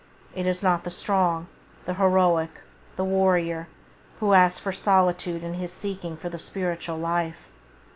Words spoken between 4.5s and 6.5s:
for solitude in his seeking for the